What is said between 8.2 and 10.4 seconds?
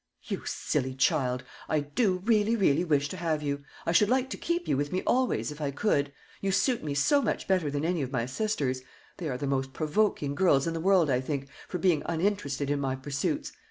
sisters; they are the most provoking